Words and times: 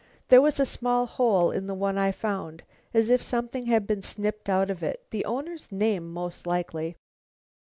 There 0.29 0.41
was 0.41 0.59
a 0.59 0.65
small 0.65 1.05
hole 1.05 1.51
in 1.51 1.67
the 1.67 1.75
one 1.75 1.95
I 1.95 2.11
found, 2.11 2.63
as 2.91 3.11
if 3.11 3.21
something 3.21 3.67
had 3.67 3.85
been 3.85 4.01
snipped 4.01 4.49
out 4.49 4.71
of 4.71 4.81
it; 4.81 5.05
the 5.11 5.23
owner's 5.25 5.71
name, 5.71 6.11
most 6.11 6.47
likely." 6.47 6.95